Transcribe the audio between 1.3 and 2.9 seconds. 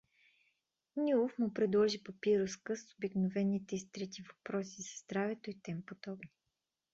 му предложи папироска